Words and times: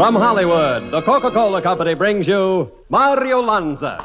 From 0.00 0.16
Hollywood, 0.16 0.90
the 0.90 1.02
Coca 1.02 1.30
Cola 1.30 1.60
Company 1.60 1.94
brings 1.94 2.26
you 2.26 2.72
Mario 2.88 3.42
Lanza. 3.42 4.02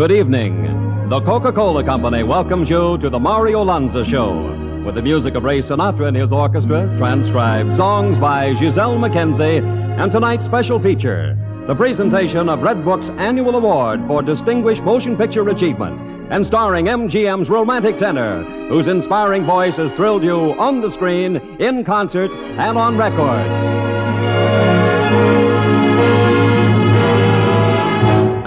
Good 0.00 0.12
evening. 0.12 1.10
The 1.10 1.20
Coca 1.20 1.52
Cola 1.52 1.84
Company 1.84 2.22
welcomes 2.22 2.70
you 2.70 2.96
to 2.96 3.10
the 3.10 3.18
Mario 3.18 3.62
Lanza 3.62 4.02
Show 4.02 4.82
with 4.82 4.94
the 4.94 5.02
music 5.02 5.34
of 5.34 5.44
Ray 5.44 5.58
Sinatra 5.58 6.08
and 6.08 6.16
his 6.16 6.32
orchestra, 6.32 6.90
transcribed 6.96 7.76
songs 7.76 8.16
by 8.16 8.54
Giselle 8.54 8.96
McKenzie, 8.96 9.62
and 10.00 10.10
tonight's 10.10 10.46
special 10.46 10.80
feature, 10.80 11.36
the 11.66 11.74
presentation 11.74 12.48
of 12.48 12.62
Red 12.62 12.82
Book's 12.82 13.10
annual 13.18 13.56
award 13.56 14.00
for 14.06 14.22
distinguished 14.22 14.82
motion 14.84 15.18
picture 15.18 15.46
achievement, 15.50 16.00
and 16.32 16.46
starring 16.46 16.86
MGM's 16.86 17.50
romantic 17.50 17.98
tenor, 17.98 18.42
whose 18.70 18.86
inspiring 18.86 19.44
voice 19.44 19.76
has 19.76 19.92
thrilled 19.92 20.22
you 20.22 20.58
on 20.58 20.80
the 20.80 20.90
screen, 20.90 21.36
in 21.60 21.84
concert, 21.84 22.30
and 22.56 22.78
on 22.78 22.96
records. 22.96 23.99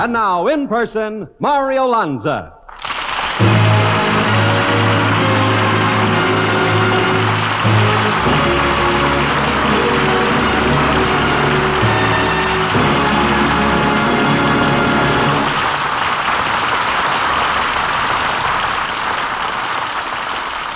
And 0.04 0.12
now, 0.12 0.48
in 0.48 0.68
person, 0.68 1.30
Mario 1.40 1.86
Lanza. 1.86 2.52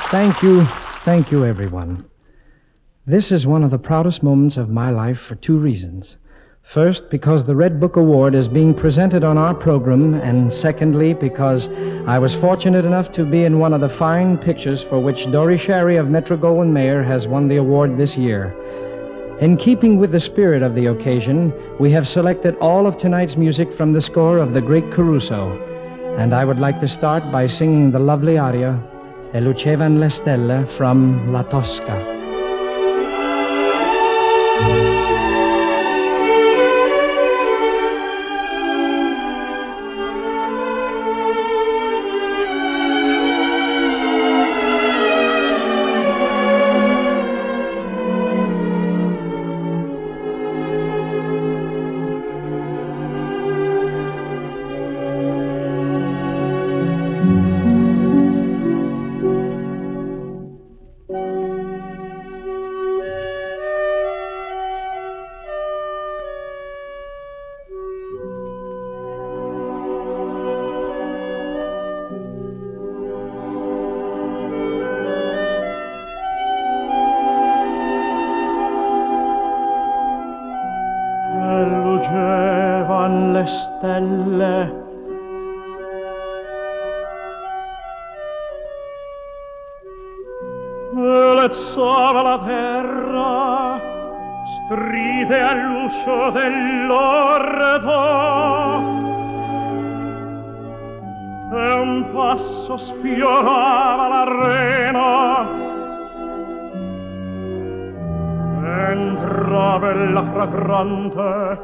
Thank 0.09 0.41
you, 0.41 0.65
thank 1.03 1.33
you, 1.33 1.43
everyone. 1.43 2.05
This 3.05 3.33
is 3.33 3.45
one 3.45 3.65
of 3.65 3.71
the 3.71 3.77
proudest 3.77 4.23
moments 4.23 4.55
of 4.55 4.69
my 4.69 4.89
life 4.89 5.19
for 5.19 5.35
two 5.35 5.57
reasons. 5.57 6.15
First, 6.67 7.09
because 7.09 7.45
the 7.45 7.55
Red 7.55 7.79
Book 7.79 7.95
Award 7.95 8.35
is 8.35 8.49
being 8.49 8.73
presented 8.73 9.23
on 9.23 9.37
our 9.37 9.53
program, 9.53 10.15
and 10.15 10.51
secondly, 10.51 11.13
because 11.13 11.69
I 12.05 12.19
was 12.19 12.35
fortunate 12.35 12.83
enough 12.83 13.09
to 13.13 13.23
be 13.23 13.45
in 13.45 13.59
one 13.59 13.73
of 13.73 13.79
the 13.79 13.87
fine 13.87 14.37
pictures 14.37 14.83
for 14.83 14.99
which 14.99 15.31
Dore 15.31 15.57
Schary 15.57 15.97
of 15.97 16.09
Metro 16.09 16.35
Goldwyn 16.35 16.73
Mayer 16.73 17.03
has 17.03 17.25
won 17.25 17.47
the 17.47 17.55
award 17.55 17.97
this 17.97 18.17
year. 18.17 18.53
In 19.39 19.55
keeping 19.55 19.97
with 19.97 20.11
the 20.11 20.19
spirit 20.19 20.61
of 20.61 20.75
the 20.75 20.87
occasion, 20.87 21.53
we 21.79 21.89
have 21.91 22.05
selected 22.05 22.57
all 22.57 22.85
of 22.85 22.97
tonight's 22.97 23.37
music 23.37 23.73
from 23.73 23.93
the 23.93 24.01
score 24.01 24.37
of 24.37 24.53
the 24.53 24.61
great 24.61 24.91
Caruso, 24.91 25.57
and 26.17 26.35
I 26.35 26.43
would 26.43 26.59
like 26.59 26.81
to 26.81 26.89
start 26.89 27.31
by 27.31 27.47
singing 27.47 27.91
the 27.91 27.99
lovely 27.99 28.37
aria 28.37 28.77
E 29.33 29.39
le 29.39 30.09
stelle 30.09 30.67
from 30.67 31.31
La 31.31 31.43
Tosca. 31.43 32.16
All'uscio 95.87 96.31
dell'orto. 96.31 96.65
E 101.49 101.73
un 101.79 102.11
passo 102.13 102.75
sfiorava 102.77 104.07
l'arena 104.09 105.47
entra 108.89 109.79
bella 109.79 110.23
fragrante. 110.23 111.59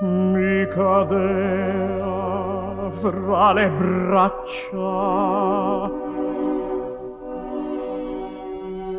Mi 0.00 0.66
cadea 0.68 2.12
fra 3.00 3.52
le 3.52 3.68
braccia 3.68 4.84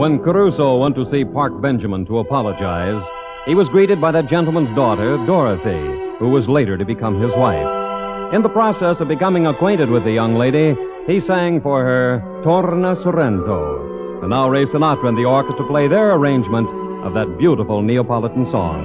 When 0.00 0.18
Caruso 0.18 0.78
went 0.78 0.94
to 0.94 1.04
see 1.04 1.26
Park 1.26 1.60
Benjamin 1.60 2.06
to 2.06 2.20
apologize, 2.20 3.06
he 3.44 3.54
was 3.54 3.68
greeted 3.68 4.00
by 4.00 4.10
that 4.12 4.30
gentleman's 4.30 4.70
daughter, 4.70 5.18
Dorothy, 5.26 6.16
who 6.18 6.30
was 6.30 6.48
later 6.48 6.78
to 6.78 6.86
become 6.86 7.20
his 7.20 7.34
wife. 7.34 8.32
In 8.32 8.40
the 8.40 8.48
process 8.48 9.02
of 9.02 9.08
becoming 9.08 9.46
acquainted 9.46 9.90
with 9.90 10.04
the 10.04 10.12
young 10.12 10.36
lady, 10.36 10.74
he 11.06 11.20
sang 11.20 11.60
for 11.60 11.84
her 11.84 12.40
Torna 12.42 12.96
Sorrento. 12.96 14.22
And 14.22 14.30
now 14.30 14.48
Ray 14.48 14.64
Sinatra 14.64 15.10
and 15.10 15.18
the 15.18 15.26
orchestra 15.26 15.66
play 15.66 15.86
their 15.86 16.14
arrangement 16.14 16.70
of 17.04 17.12
that 17.12 17.36
beautiful 17.36 17.82
Neapolitan 17.82 18.46
song. 18.46 18.80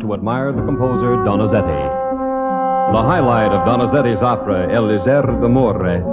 To 0.00 0.12
admire 0.12 0.52
the 0.52 0.62
composer 0.62 1.16
Donizetti. 1.24 1.82
The 2.92 3.02
highlight 3.02 3.50
of 3.50 3.66
Donizetti's 3.66 4.20
opera, 4.20 4.70
Elisir 4.70 5.22
d'Amore, 5.40 6.04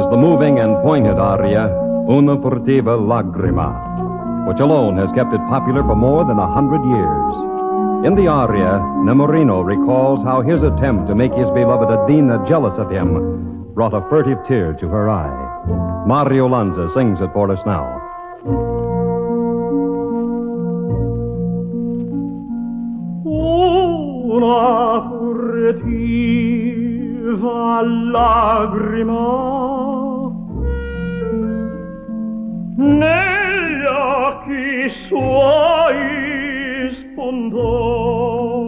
is 0.00 0.08
the 0.08 0.16
moving 0.16 0.58
and 0.58 0.74
poignant 0.82 1.20
aria, 1.20 1.68
Una 2.10 2.36
furtiva 2.36 2.98
lagrima, 2.98 4.48
which 4.48 4.58
alone 4.58 4.96
has 4.96 5.12
kept 5.12 5.32
it 5.32 5.40
popular 5.48 5.84
for 5.84 5.94
more 5.94 6.24
than 6.24 6.38
a 6.38 6.52
hundred 6.52 6.82
years. 6.90 8.06
In 8.06 8.16
the 8.16 8.26
aria, 8.26 8.80
Nemorino 9.06 9.64
recalls 9.64 10.24
how 10.24 10.40
his 10.40 10.64
attempt 10.64 11.06
to 11.06 11.14
make 11.14 11.32
his 11.32 11.50
beloved 11.50 11.90
Adina 11.90 12.44
jealous 12.44 12.76
of 12.76 12.90
him 12.90 13.72
brought 13.72 13.94
a 13.94 14.00
furtive 14.10 14.44
tear 14.44 14.72
to 14.72 14.88
her 14.88 15.08
eye. 15.08 16.04
Mario 16.06 16.48
Lanza 16.48 16.88
sings 16.88 17.20
it 17.20 17.32
for 17.32 17.52
us 17.52 17.64
now. 17.64 18.77
una 24.28 25.08
furtiva 25.08 25.82
lagrima. 27.82 29.26
Negli 32.76 33.84
occhi 33.86 34.88
suoi 34.90 35.96
spondò 36.90 38.67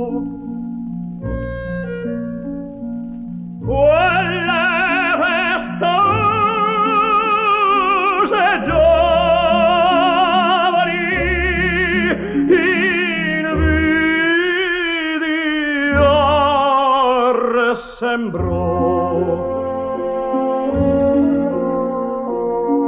sembrò 18.11 19.39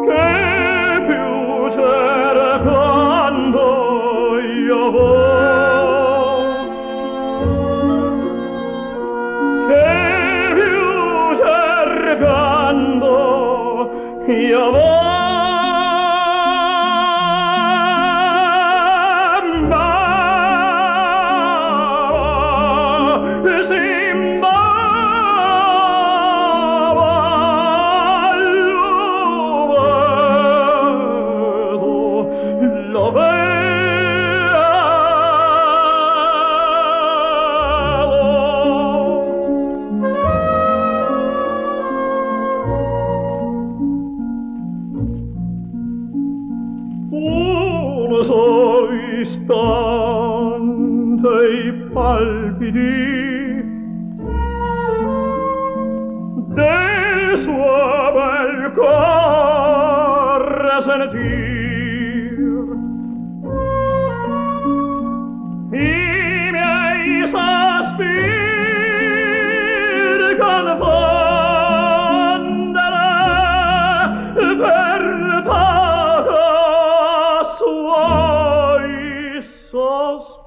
che 0.04 1.04
più 1.06 1.68
c'è 1.70 2.01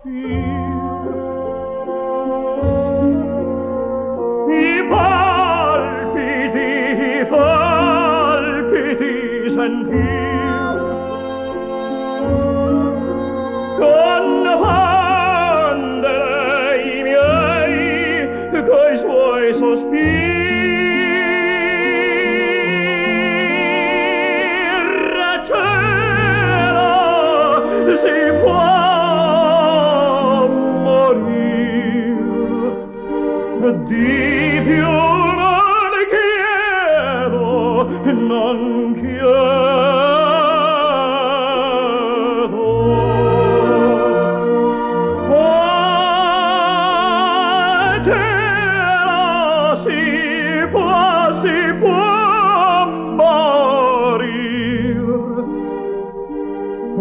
sospiri 0.06 0.45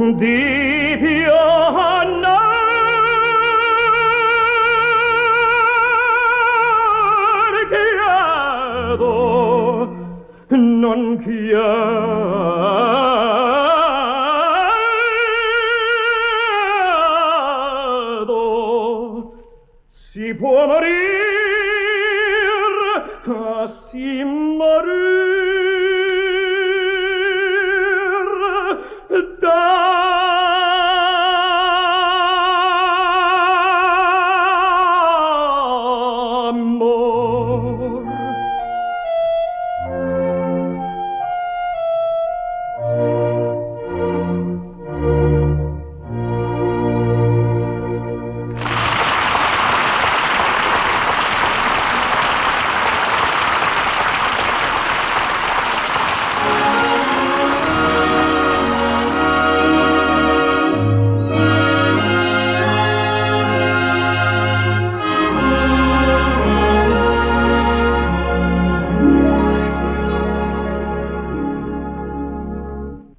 Um 0.04 0.12
di 0.12 0.16
più 0.16 0.74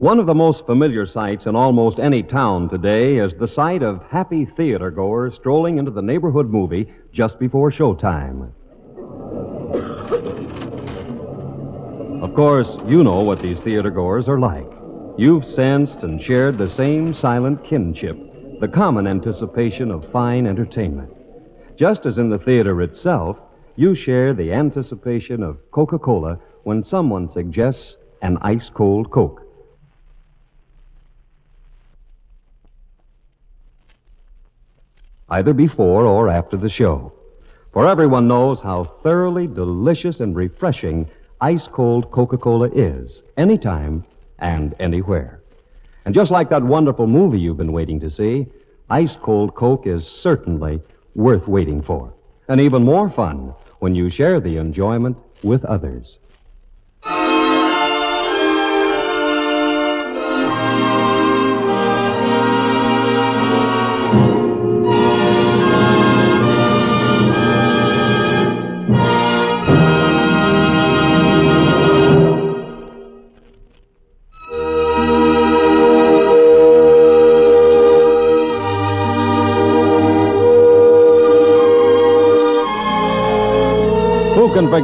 One 0.06 0.20
of 0.20 0.28
the 0.28 0.36
most 0.36 0.68
familiar 0.68 1.08
sights 1.08 1.48
in 1.48 1.56
almost 1.56 2.00
any 2.00 2.22
town 2.22 2.70
today 2.70 3.18
is 3.18 3.34
the 3.34 3.48
sight 3.48 3.82
of 3.82 4.04
happy 4.04 4.46
theater 4.46 4.92
goers 4.92 5.34
strolling 5.34 5.80
into 5.80 5.90
the 5.90 6.04
neighborhood 6.04 6.52
movie 6.52 6.94
just 7.12 7.40
before 7.40 7.72
showtime. 7.72 8.52
Of 12.22 12.36
course, 12.36 12.78
you 12.86 13.04
know 13.04 13.24
what 13.24 13.42
these 13.42 13.60
theater 13.62 13.90
goers 13.90 14.30
are 14.30 14.38
like. 14.40 14.72
You've 15.18 15.44
sensed 15.44 16.04
and 16.04 16.22
shared 16.22 16.60
the 16.60 16.70
same 16.70 17.12
silent 17.12 17.64
kinship 17.64 18.60
the 18.60 18.68
common 18.68 19.08
anticipation 19.08 19.90
of 19.90 20.12
fine 20.12 20.46
entertainment. 20.46 21.12
Just 21.78 22.06
as 22.06 22.20
in 22.20 22.30
the 22.30 22.38
theater 22.38 22.84
itself, 22.84 23.40
you 23.76 23.96
share 23.96 24.36
the 24.36 24.54
anticipation 24.54 25.42
of 25.42 25.58
Coca 25.72 25.98
Cola 25.98 26.38
when 26.62 26.84
someone 26.84 27.28
suggests 27.28 27.98
an 28.22 28.38
ice 28.44 28.70
cold 28.70 29.10
Coke. 29.10 29.45
Either 35.36 35.54
before 35.54 36.06
or 36.06 36.30
after 36.30 36.56
the 36.56 36.70
show. 36.70 37.12
For 37.74 37.86
everyone 37.86 38.25
knows 38.25 38.62
how 38.62 38.86
thoroughly 39.04 39.48
delicious 39.48 40.22
and 40.22 40.34
refreshing 40.34 41.10
ice 41.42 41.68
cold 41.68 42.10
Coca 42.10 42.38
Cola 42.38 42.70
is, 42.70 43.22
anytime 43.36 44.06
and 44.39 44.74
anywhere. 44.80 45.42
And 46.06 46.15
just 46.15 46.32
like 46.32 46.48
that 46.51 46.63
wonderful 46.63 47.06
movie 47.06 47.38
you've 47.38 47.58
been 47.58 47.74
waiting 47.74 48.00
to 48.00 48.10
see, 48.10 48.48
ice 48.89 49.18
cold 49.18 49.56
Coke 49.56 49.88
is 49.88 50.08
certainly 50.08 50.82
worth 51.15 51.50
waiting 51.50 51.82
for. 51.82 52.13
And 52.48 52.62
even 52.62 52.86
more 52.86 53.10
fun 53.10 53.54
when 53.80 53.94
you 53.94 54.10
share 54.10 54.39
the 54.39 54.56
enjoyment 54.56 55.22
with 55.44 55.65
others. 55.65 56.18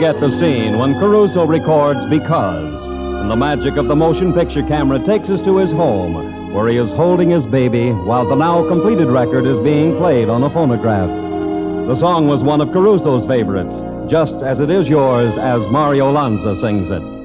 Forget 0.01 0.20
the 0.20 0.31
scene 0.31 0.79
when 0.79 0.96
Caruso 0.96 1.46
records 1.46 2.03
Because? 2.05 2.88
And 2.88 3.29
the 3.29 3.36
magic 3.36 3.75
of 3.75 3.88
the 3.88 3.96
motion 3.96 4.34
picture 4.34 4.63
camera 4.63 4.98
takes 4.98 5.29
us 5.29 5.41
to 5.41 5.58
his 5.58 5.72
home, 5.72 6.51
where 6.55 6.67
he 6.70 6.77
is 6.77 6.91
holding 6.91 7.29
his 7.29 7.46
baby 7.46 7.91
while 7.91 8.27
the 8.27 8.34
now 8.34 8.67
completed 8.67 9.10
record 9.10 9.46
is 9.46 9.60
being 9.60 9.96
played 9.98 10.27
on 10.27 10.41
a 10.41 10.50
phonograph. 10.50 11.08
The 11.88 11.93
song 11.93 12.27
was 12.27 12.41
one 12.41 12.62
of 12.62 12.72
Caruso's 12.72 13.27
favorites, 13.27 13.84
just 14.10 14.38
as 14.38 14.60
it 14.60 14.72
is 14.72 14.89
yours 14.89 15.38
as 15.38 15.67
Mario 15.67 16.12
Lanza 16.12 16.55
sings 16.55 16.89
it. 16.89 17.21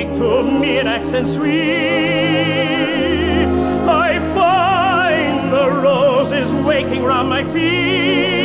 Speak 0.00 0.18
to 0.18 0.42
me 0.42 0.78
in 0.78 0.86
accents 0.86 1.34
sweet, 1.34 1.50
I 3.86 4.18
find 4.34 5.52
the 5.52 5.68
roses 5.68 6.50
waking 6.64 7.02
round 7.02 7.28
my 7.28 7.44
feet, 7.52 8.39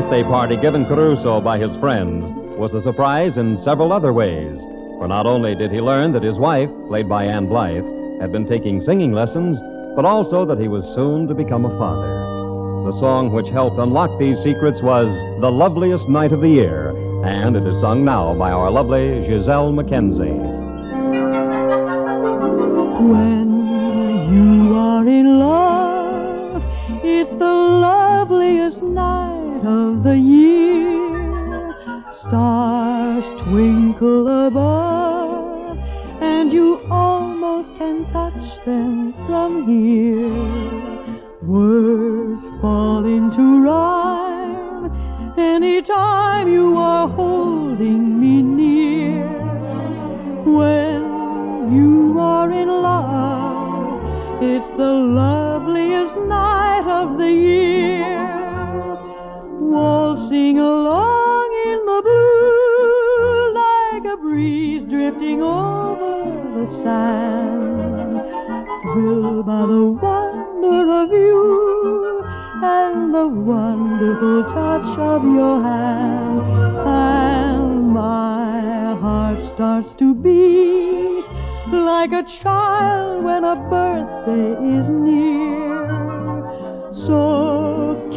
birthday 0.00 0.22
party 0.22 0.56
given 0.56 0.86
Caruso 0.86 1.42
by 1.42 1.58
his 1.58 1.76
friends 1.76 2.24
was 2.58 2.72
a 2.72 2.80
surprise 2.80 3.36
in 3.36 3.58
several 3.58 3.92
other 3.92 4.14
ways. 4.14 4.58
For 4.98 5.06
not 5.06 5.26
only 5.26 5.54
did 5.54 5.70
he 5.70 5.82
learn 5.82 6.12
that 6.12 6.22
his 6.22 6.38
wife, 6.38 6.70
played 6.88 7.06
by 7.06 7.26
Ann 7.26 7.46
Blyth, 7.46 7.84
had 8.18 8.32
been 8.32 8.46
taking 8.46 8.82
singing 8.82 9.12
lessons, 9.12 9.60
but 9.94 10.06
also 10.06 10.46
that 10.46 10.58
he 10.58 10.68
was 10.68 10.86
soon 10.94 11.28
to 11.28 11.34
become 11.34 11.66
a 11.66 11.78
father. 11.78 12.88
The 12.90 12.98
song 12.98 13.30
which 13.30 13.50
helped 13.50 13.76
unlock 13.76 14.18
these 14.18 14.40
secrets 14.40 14.80
was 14.80 15.10
The 15.42 15.52
Loveliest 15.52 16.08
Night 16.08 16.32
of 16.32 16.40
the 16.40 16.48
Year, 16.48 16.96
and 17.26 17.54
it 17.54 17.66
is 17.66 17.78
sung 17.78 18.02
now 18.02 18.34
by 18.34 18.52
our 18.52 18.70
lovely 18.70 19.22
Giselle 19.26 19.70
Mackenzie. 19.70 20.40
When 23.12 23.50
you 24.32 24.74
are 24.78 25.06
in 25.06 25.38
love, 25.38 26.62
it's 27.04 27.28
the 27.32 27.44
loveliest 27.44 28.82
night 28.82 29.39
of 29.66 30.02
the 30.02 30.16
year. 30.16 31.74
Stars 32.12 33.24
twinkle 33.42 34.46
above, 34.46 35.78
and 36.20 36.52
you 36.52 36.80
almost 36.90 37.74
can 37.76 38.04
touch 38.12 38.64
them 38.64 39.12
from 39.26 39.66
here. 39.68 41.30
Words 41.42 42.42
fall 42.60 43.04
into 43.04 43.64
rhyme 43.64 44.92
anytime 45.38 46.48
you 46.48 46.76
are 46.76 47.08
holding 47.08 47.29
sand. 66.90 68.20
Thrilled 68.92 69.46
by 69.46 69.62
the 69.74 69.84
wonder 70.06 70.80
of 71.02 71.08
you 71.24 72.24
and 72.76 73.14
the 73.18 73.28
wonderful 73.52 74.38
touch 74.58 74.90
of 75.12 75.20
your 75.38 75.56
hand. 75.70 76.40
And 77.02 77.90
my 77.90 78.96
heart 79.04 79.38
starts 79.52 79.94
to 80.00 80.14
beat 80.14 81.26
like 81.90 82.12
a 82.12 82.24
child 82.42 83.24
when 83.26 83.42
a 83.44 83.56
birthday 83.74 84.48
is 84.78 84.86
near. 84.88 85.78
So 87.06 87.20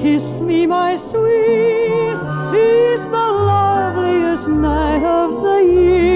kiss 0.01 0.25
me, 0.49 0.65
my 0.65 0.91
sweet, 1.09 2.17
it's 2.65 3.05
the 3.17 3.27
loveliest 3.51 4.47
night 4.49 5.03
of 5.19 5.29
the 5.43 5.59
year. 5.73 6.12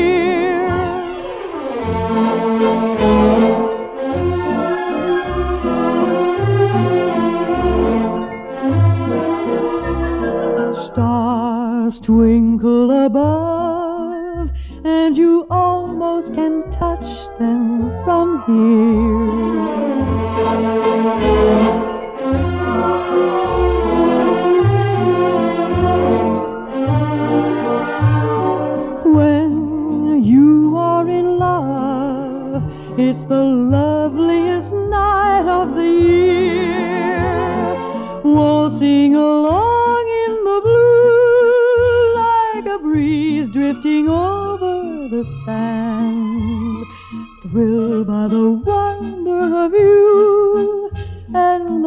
Stars 11.88 12.02
twinkle 12.02 12.92
above, 13.06 13.47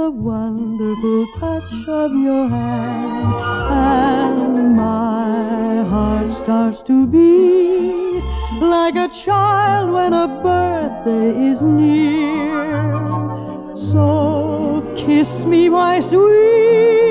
the 0.00 0.10
wonderful 0.10 1.26
touch 1.38 1.72
of 1.86 2.10
your 2.14 2.48
hand. 2.48 3.34
And 3.70 4.74
my 4.74 5.84
heart 5.90 6.30
starts 6.38 6.80
to 6.84 7.06
beat 7.06 8.24
like 8.62 8.96
a 8.96 9.08
child 9.24 9.90
when 9.92 10.14
a 10.14 10.26
birthday 10.42 11.28
is 11.50 11.60
near. 11.60 12.96
So 13.76 14.82
kiss 14.96 15.44
me, 15.44 15.68
my 15.68 16.00
sweet. 16.00 17.09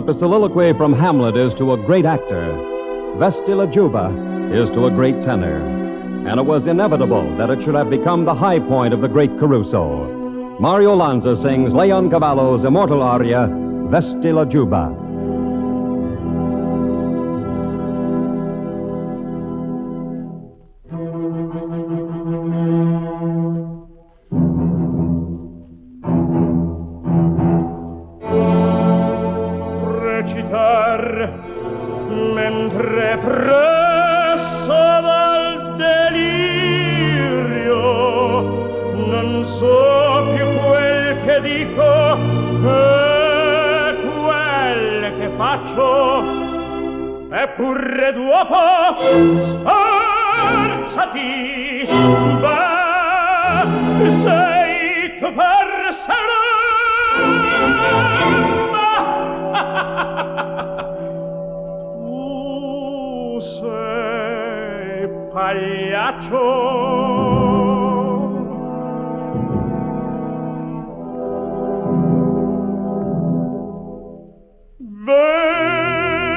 What 0.00 0.06
the 0.06 0.18
soliloquy 0.18 0.72
from 0.72 0.94
Hamlet 0.94 1.36
is 1.36 1.52
to 1.56 1.74
a 1.74 1.76
great 1.76 2.06
actor, 2.06 2.54
Vesti 3.18 3.54
la 3.54 3.66
giubba 3.66 4.08
is 4.50 4.70
to 4.70 4.86
a 4.86 4.90
great 4.90 5.20
tenor. 5.20 5.60
And 6.26 6.40
it 6.40 6.46
was 6.46 6.66
inevitable 6.66 7.36
that 7.36 7.50
it 7.50 7.62
should 7.62 7.74
have 7.74 7.90
become 7.90 8.24
the 8.24 8.34
high 8.34 8.60
point 8.60 8.94
of 8.94 9.02
the 9.02 9.08
great 9.08 9.38
Caruso. 9.38 10.56
Mario 10.58 10.94
Lanza 10.94 11.36
sings 11.36 11.74
Leoncavallo's 11.74 12.64
immortal 12.64 13.02
aria, 13.02 13.46
Vesti 13.90 14.32
la 14.32 14.46
giubba. 14.46 15.09
Pagliaccio. 65.32 66.38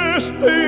Vesti 0.03 0.62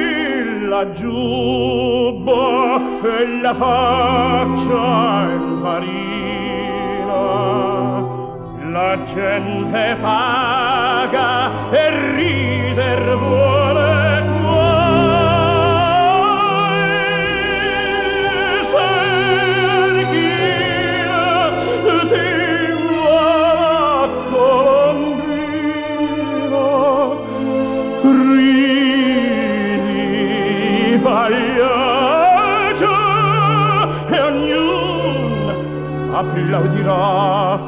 la 0.67 0.89
giubba 0.91 2.81
e 3.03 3.41
la 3.41 3.53
faccia 3.55 5.29
in 5.33 5.59
farina. 5.61 7.23
La 8.71 9.03
gente 9.05 9.97
paga 10.01 11.69
e 11.71 12.13
rider 12.15 13.17
vuole 13.17 13.64
applaudirò 36.55 37.59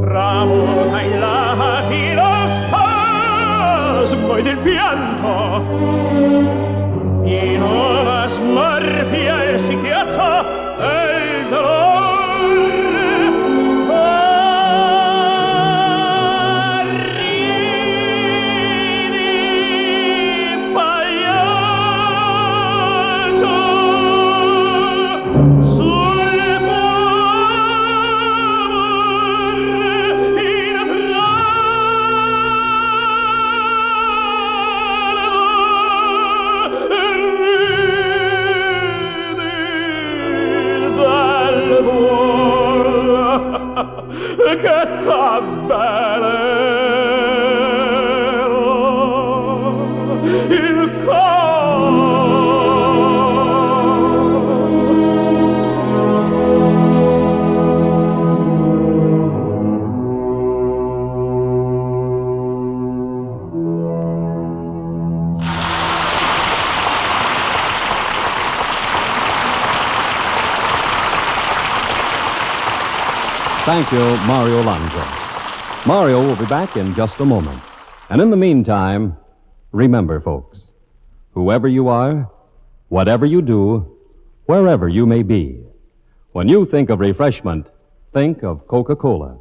tramuta 0.00 1.00
in 1.00 1.18
lati 1.20 2.14
lo 2.14 2.46
spasmo 2.56 4.36
ed 4.36 4.46
il 4.46 4.58
pianto. 4.58 5.30
In 7.24 7.62
una 7.62 8.26
smorfia 8.28 9.44
e 9.44 9.58
si 9.58 9.76
schiaccia 9.78 10.44
e 10.78 11.40
il 11.40 11.48
dolore 11.48 11.81
cuore 45.02 46.01
Thank 73.64 73.92
you, 73.92 74.00
Mario 74.26 74.60
Lanza. 74.64 75.06
Mario 75.86 76.26
will 76.26 76.34
be 76.34 76.46
back 76.46 76.76
in 76.76 76.92
just 76.96 77.20
a 77.20 77.24
moment. 77.24 77.62
And 78.10 78.20
in 78.20 78.28
the 78.28 78.36
meantime, 78.36 79.16
remember, 79.70 80.20
folks, 80.20 80.58
whoever 81.34 81.68
you 81.68 81.86
are, 81.86 82.28
whatever 82.88 83.24
you 83.24 83.40
do, 83.40 83.96
wherever 84.46 84.88
you 84.88 85.06
may 85.06 85.22
be, 85.22 85.60
when 86.32 86.48
you 86.48 86.66
think 86.66 86.90
of 86.90 86.98
refreshment, 86.98 87.70
think 88.12 88.42
of 88.42 88.66
Coca 88.66 88.96
Cola. 88.96 89.38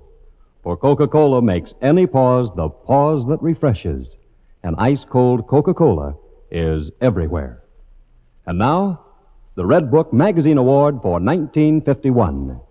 For 0.61 0.77
Coca 0.77 1.07
Cola 1.07 1.41
makes 1.41 1.73
any 1.81 2.05
pause 2.05 2.51
the 2.55 2.69
pause 2.69 3.25
that 3.25 3.41
refreshes. 3.41 4.17
And 4.61 4.75
ice 4.77 5.03
cold 5.03 5.47
Coca 5.47 5.73
Cola 5.73 6.13
is 6.51 6.91
everywhere. 7.01 7.63
And 8.45 8.59
now, 8.59 9.01
the 9.55 9.65
Red 9.65 9.89
Book 9.89 10.13
Magazine 10.13 10.59
Award 10.59 11.01
for 11.01 11.13
1951. 11.13 12.61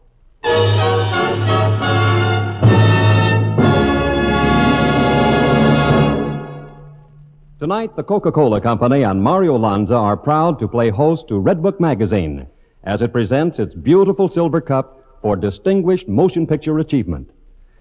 Tonight, 7.61 7.95
the 7.95 8.03
Coca 8.03 8.33
Cola 8.33 8.59
Company 8.59 9.03
and 9.03 9.23
Mario 9.23 9.59
Lanza 9.59 9.95
are 9.95 10.17
proud 10.17 10.59
to 10.61 10.67
play 10.67 10.89
host 10.89 11.29
to 11.29 11.39
Red 11.39 11.63
Book 11.63 11.79
Magazine 11.79 12.47
as 12.85 13.03
it 13.03 13.13
presents 13.13 13.59
its 13.59 13.75
beautiful 13.75 14.31
silver 14.31 14.63
cup 14.63 15.05
for 15.21 15.37
distinguished 15.37 16.09
motion 16.09 16.47
picture 16.47 16.79
achievement. 16.79 17.29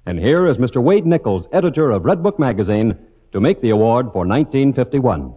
And 0.05 0.19
here 0.19 0.47
is 0.47 0.57
Mr. 0.57 0.83
Wade 0.83 1.05
Nichols, 1.05 1.47
editor 1.53 1.91
of 1.91 2.03
Red 2.03 2.21
Book 2.21 2.37
Magazine, 2.37 2.97
to 3.31 3.39
make 3.39 3.61
the 3.61 3.69
award 3.69 4.07
for 4.07 4.27
1951. 4.27 5.33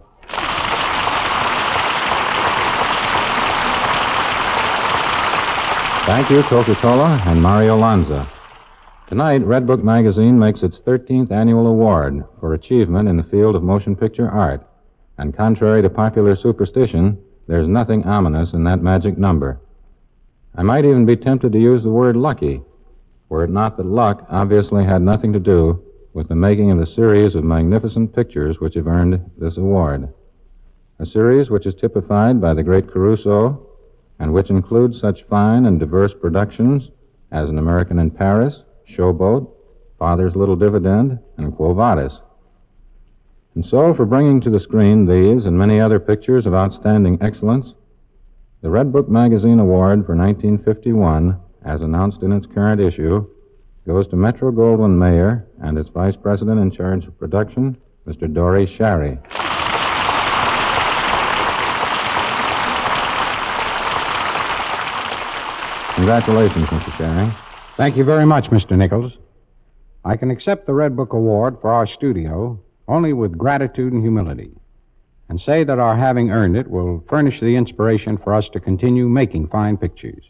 Thank 6.05 6.29
you, 6.29 6.43
Coca 6.43 6.75
Cola 6.81 7.23
and 7.25 7.41
Mario 7.41 7.77
Lanza. 7.77 8.32
Tonight, 9.13 9.45
Red 9.45 9.67
Book 9.67 9.83
Magazine 9.83 10.39
makes 10.39 10.63
its 10.63 10.79
13th 10.79 11.31
annual 11.31 11.67
award 11.67 12.23
for 12.39 12.55
achievement 12.55 13.07
in 13.07 13.15
the 13.15 13.23
field 13.23 13.55
of 13.55 13.61
motion 13.61 13.95
picture 13.95 14.27
art. 14.27 14.67
And 15.19 15.37
contrary 15.37 15.83
to 15.83 15.89
popular 15.91 16.35
superstition, 16.35 17.19
there's 17.47 17.67
nothing 17.67 18.05
ominous 18.05 18.53
in 18.53 18.63
that 18.63 18.81
magic 18.81 19.15
number. 19.15 19.59
I 20.55 20.63
might 20.63 20.83
even 20.83 21.05
be 21.05 21.15
tempted 21.15 21.51
to 21.51 21.59
use 21.59 21.83
the 21.83 21.91
word 21.91 22.15
lucky, 22.15 22.63
were 23.29 23.43
it 23.43 23.51
not 23.51 23.77
that 23.77 23.85
luck 23.85 24.25
obviously 24.31 24.83
had 24.83 25.03
nothing 25.03 25.31
to 25.33 25.39
do 25.39 25.79
with 26.15 26.27
the 26.27 26.35
making 26.35 26.71
of 26.71 26.79
the 26.79 26.87
series 26.87 27.35
of 27.35 27.43
magnificent 27.43 28.15
pictures 28.15 28.59
which 28.59 28.73
have 28.73 28.87
earned 28.87 29.29
this 29.37 29.57
award. 29.57 30.11
A 30.97 31.05
series 31.05 31.51
which 31.51 31.67
is 31.67 31.75
typified 31.75 32.41
by 32.41 32.55
the 32.55 32.63
great 32.63 32.89
Caruso 32.89 33.63
and 34.17 34.33
which 34.33 34.49
includes 34.49 34.99
such 34.99 35.21
fine 35.29 35.67
and 35.67 35.79
diverse 35.79 36.13
productions 36.19 36.89
as 37.31 37.47
An 37.47 37.59
American 37.59 37.99
in 37.99 38.09
Paris, 38.09 38.62
Showboat, 38.89 39.49
Father's 39.99 40.35
Little 40.35 40.55
Dividend, 40.55 41.19
and 41.37 41.55
Quo 41.55 41.73
Vadis. 41.73 42.13
And 43.55 43.65
so, 43.65 43.93
for 43.93 44.05
bringing 44.05 44.41
to 44.41 44.49
the 44.49 44.59
screen 44.59 45.05
these 45.05 45.45
and 45.45 45.57
many 45.57 45.79
other 45.79 45.99
pictures 45.99 46.45
of 46.45 46.53
outstanding 46.53 47.19
excellence, 47.21 47.67
the 48.61 48.69
Red 48.69 48.91
Book 48.91 49.09
Magazine 49.09 49.59
Award 49.59 50.05
for 50.05 50.15
1951, 50.15 51.39
as 51.65 51.81
announced 51.81 52.23
in 52.23 52.31
its 52.31 52.47
current 52.53 52.81
issue, 52.81 53.27
goes 53.85 54.07
to 54.07 54.15
Metro 54.15 54.51
Goldwyn 54.51 54.97
Mayer 54.97 55.45
and 55.61 55.77
its 55.77 55.89
Vice 55.89 56.15
President 56.15 56.59
in 56.59 56.71
charge 56.71 57.05
of 57.05 57.19
production, 57.19 57.77
Mr. 58.07 58.33
Dore 58.33 58.65
Schary. 58.65 59.21
Congratulations, 65.95 66.65
Mr. 66.65 66.91
Schary. 66.97 67.42
Thank 67.75 67.97
you 67.97 68.03
very 68.03 68.27
much, 68.27 68.51
Mr. 68.51 68.77
Nichols. 68.77 69.17
I 70.05 70.15
can 70.15 70.29
accept 70.29 70.67
the 70.67 70.75
Red 70.75 70.95
Book 70.95 71.13
Award 71.13 71.57
for 71.59 71.71
our 71.71 71.87
studio 71.87 72.59
only 72.87 73.13
with 73.13 73.35
gratitude 73.35 73.91
and 73.91 74.03
humility, 74.03 74.51
and 75.27 75.41
say 75.41 75.63
that 75.63 75.79
our 75.79 75.97
having 75.97 76.29
earned 76.29 76.55
it 76.55 76.69
will 76.69 77.03
furnish 77.09 77.39
the 77.39 77.55
inspiration 77.55 78.19
for 78.19 78.31
us 78.31 78.47
to 78.49 78.59
continue 78.59 79.09
making 79.09 79.47
fine 79.47 79.75
pictures. 79.77 80.23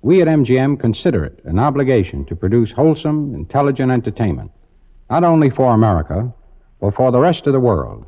We 0.00 0.22
at 0.22 0.28
MGM 0.28 0.80
consider 0.80 1.26
it 1.26 1.40
an 1.44 1.58
obligation 1.58 2.24
to 2.24 2.36
produce 2.36 2.72
wholesome, 2.72 3.34
intelligent 3.34 3.92
entertainment, 3.92 4.50
not 5.10 5.24
only 5.24 5.50
for 5.50 5.74
America, 5.74 6.32
but 6.80 6.94
for 6.94 7.12
the 7.12 7.20
rest 7.20 7.46
of 7.46 7.52
the 7.52 7.60
world, 7.60 8.06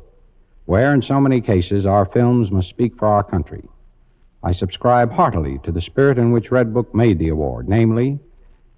where 0.65 0.91
in 0.91 1.03
so 1.03 1.21
many 1.21 1.39
cases 1.39 1.85
our 1.85 2.05
films 2.07 2.49
must 2.49 2.69
speak 2.69 2.97
for 2.97 3.09
our 3.09 3.23
country. 3.23 3.63
I 4.41 4.53
subscribe 4.53 5.11
heartily 5.11 5.59
to 5.65 5.71
the 5.71 5.81
spirit 5.81 6.17
in 6.17 6.31
which 6.31 6.49
Red 6.49 6.73
Book 6.73 6.95
made 6.95 7.19
the 7.19 7.29
award, 7.29 7.69
namely, 7.69 8.17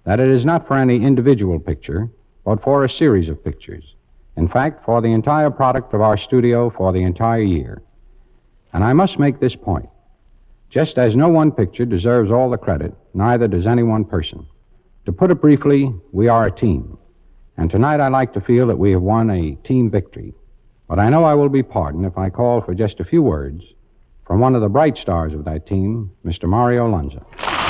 that 0.04 0.20
it 0.20 0.28
is 0.28 0.44
not 0.44 0.66
for 0.66 0.76
any 0.76 0.96
individual 0.96 1.58
picture, 1.58 2.10
but 2.44 2.62
for 2.62 2.84
a 2.84 2.88
series 2.88 3.28
of 3.28 3.44
pictures. 3.44 3.94
In 4.36 4.48
fact, 4.48 4.84
for 4.84 5.00
the 5.00 5.12
entire 5.12 5.50
product 5.50 5.94
of 5.94 6.00
our 6.00 6.16
studio 6.16 6.70
for 6.70 6.92
the 6.92 7.02
entire 7.02 7.42
year. 7.42 7.82
And 8.72 8.82
I 8.82 8.92
must 8.92 9.18
make 9.18 9.38
this 9.38 9.54
point. 9.54 9.88
Just 10.70 10.96
as 10.96 11.14
no 11.14 11.28
one 11.28 11.52
picture 11.52 11.84
deserves 11.84 12.30
all 12.30 12.48
the 12.48 12.56
credit, 12.56 12.94
neither 13.12 13.46
does 13.46 13.66
any 13.66 13.82
one 13.82 14.04
person. 14.04 14.46
To 15.04 15.12
put 15.12 15.30
it 15.30 15.40
briefly, 15.40 15.92
we 16.12 16.28
are 16.28 16.46
a 16.46 16.50
team. 16.50 16.96
And 17.58 17.70
tonight 17.70 18.00
I 18.00 18.08
like 18.08 18.32
to 18.32 18.40
feel 18.40 18.66
that 18.68 18.78
we 18.78 18.92
have 18.92 19.02
won 19.02 19.28
a 19.30 19.54
team 19.56 19.90
victory. 19.90 20.32
But 20.88 20.98
I 20.98 21.10
know 21.10 21.24
I 21.24 21.34
will 21.34 21.50
be 21.50 21.62
pardoned 21.62 22.06
if 22.06 22.16
I 22.16 22.30
call 22.30 22.62
for 22.62 22.74
just 22.74 23.00
a 23.00 23.04
few 23.04 23.22
words 23.22 23.62
from 24.26 24.40
one 24.40 24.54
of 24.54 24.62
the 24.62 24.68
bright 24.68 24.96
stars 24.96 25.34
of 25.34 25.44
that 25.44 25.66
team, 25.66 26.10
Mr. 26.24 26.48
Mario 26.48 26.88
Lanza. 26.88 27.61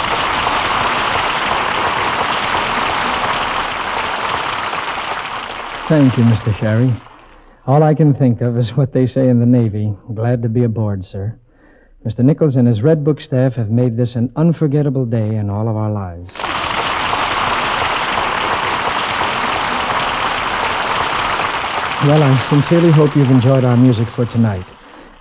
Thank 5.88 6.16
you, 6.16 6.24
Mr. 6.24 6.52
Schary. 6.54 7.00
All 7.66 7.82
I 7.82 7.94
can 7.94 8.14
think 8.14 8.40
of 8.40 8.56
is 8.56 8.76
what 8.76 8.92
they 8.92 9.06
say 9.06 9.28
in 9.28 9.40
the 9.40 9.46
Navy. 9.46 9.94
Glad 10.14 10.42
to 10.42 10.48
be 10.48 10.64
aboard, 10.64 11.04
sir. 11.04 11.38
Mr. 12.06 12.24
Nichols 12.24 12.56
and 12.56 12.66
his 12.66 12.82
Red 12.82 13.04
Book 13.04 13.20
staff 13.20 13.54
have 13.54 13.70
made 13.70 13.96
this 13.96 14.14
an 14.14 14.32
unforgettable 14.36 15.06
day 15.06 15.36
in 15.36 15.50
all 15.50 15.68
of 15.68 15.76
our 15.76 15.90
lives. 15.90 16.30
Well, 22.04 22.22
I 22.22 22.36
sincerely 22.48 22.90
hope 22.90 23.14
you've 23.16 23.30
enjoyed 23.30 23.64
our 23.64 23.76
music 23.76 24.08
for 24.08 24.26
tonight. 24.26 24.66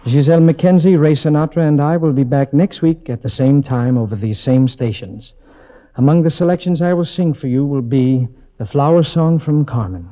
Giselle 0.08 0.40
Mackenzie, 0.40 0.96
Ray 0.96 1.14
Sinatra, 1.14 1.68
and 1.68 1.80
I 1.80 1.98
will 1.98 2.14
be 2.14 2.24
back 2.24 2.54
next 2.54 2.82
week 2.82 3.10
at 3.10 3.22
the 3.22 3.30
same 3.30 3.62
time 3.62 3.98
over 3.98 4.16
these 4.16 4.40
same 4.40 4.68
stations. 4.68 5.34
Among 5.96 6.24
the 6.24 6.32
selections 6.32 6.82
I 6.82 6.94
will 6.94 7.06
sing 7.06 7.34
for 7.34 7.48
you 7.48 7.66
will 7.66 7.84
be 7.84 8.28
the 8.58 8.66
flower 8.66 9.04
song 9.04 9.38
from 9.38 9.66
Carmen. 9.66 10.10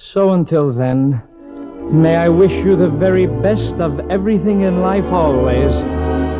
So 0.00 0.30
until 0.30 0.72
then, 0.72 1.20
may 1.90 2.14
I 2.14 2.28
wish 2.28 2.52
you 2.52 2.76
the 2.76 2.88
very 2.88 3.26
best 3.26 3.74
of 3.80 3.98
everything 4.10 4.60
in 4.60 4.80
life 4.80 5.04
always 5.06 5.74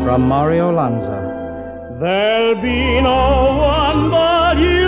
from 0.06 0.22
Mario 0.28 0.72
Lanza. 0.72 1.98
There'll 2.00 2.62
be 2.62 3.00
no 3.00 3.56
one 3.58 4.10
but 4.10 4.58
you 4.58 4.87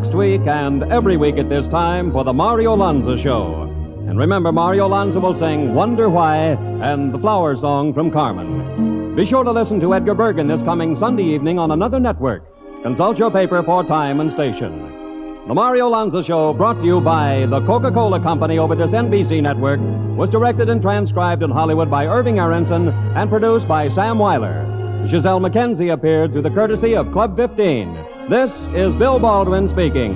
next 0.00 0.14
week 0.14 0.40
and 0.46 0.82
every 0.84 1.18
week 1.18 1.36
at 1.36 1.50
this 1.50 1.68
time 1.68 2.10
for 2.10 2.24
the 2.24 2.32
Mario 2.32 2.74
Lanza 2.74 3.22
Show. 3.22 3.64
And 4.08 4.18
remember, 4.18 4.50
Mario 4.50 4.88
Lanza 4.88 5.20
will 5.20 5.34
sing 5.34 5.74
Wonder 5.74 6.08
Why 6.08 6.56
and 6.82 7.12
the 7.12 7.18
Flower 7.18 7.54
Song 7.54 7.92
from 7.92 8.10
Carmen. 8.10 9.14
Be 9.14 9.26
sure 9.26 9.44
to 9.44 9.52
listen 9.52 9.78
to 9.80 9.92
Edgar 9.94 10.14
Bergen 10.14 10.48
this 10.48 10.62
coming 10.62 10.96
Sunday 10.96 11.24
evening 11.24 11.58
on 11.58 11.70
another 11.70 12.00
network 12.00 12.44
Consult 12.82 13.18
your 13.18 13.30
paper 13.30 13.62
for 13.62 13.84
time 13.84 14.20
and 14.20 14.32
station. 14.32 15.44
The 15.46 15.52
Mario 15.52 15.88
Lanza 15.88 16.24
Show, 16.24 16.54
brought 16.54 16.80
to 16.80 16.86
you 16.86 17.02
by 17.02 17.44
the 17.50 17.60
Coca 17.66 17.90
Cola 17.90 18.22
Company 18.22 18.56
over 18.56 18.74
this 18.74 18.92
NBC 18.92 19.42
network, 19.42 19.80
was 20.16 20.30
directed 20.30 20.70
and 20.70 20.80
transcribed 20.80 21.42
in 21.42 21.50
Hollywood 21.50 21.90
by 21.90 22.06
Irving 22.06 22.38
Aronson 22.38 22.88
and 22.88 23.28
produced 23.28 23.68
by 23.68 23.90
Sam 23.90 24.18
Weiler. 24.18 24.64
Giselle 25.06 25.40
McKenzie 25.40 25.92
appeared 25.92 26.32
through 26.32 26.40
the 26.40 26.50
courtesy 26.50 26.96
of 26.96 27.12
Club 27.12 27.36
15. 27.36 28.09
This 28.30 28.52
is 28.76 28.94
Bill 28.94 29.18
Baldwin 29.18 29.68
speaking. 29.68 30.14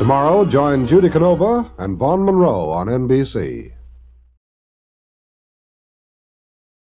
Tomorrow, 0.00 0.44
join 0.46 0.88
Judy 0.88 1.08
Canova 1.08 1.70
and 1.78 1.96
Vaughn 1.96 2.24
Monroe 2.24 2.70
on 2.70 2.88
NBC. 2.88 3.75